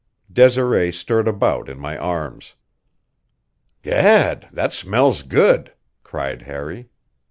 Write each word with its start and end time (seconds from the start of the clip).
Desiree 0.33 0.91
stirred 0.91 1.27
about 1.27 1.69
in 1.69 1.77
my 1.77 1.95
arms. 1.95 2.55
"Gad, 3.83 4.49
that 4.51 4.73
smells 4.73 5.21
good!" 5.21 5.73
cried 6.03 6.41
Harry. 6.41 6.89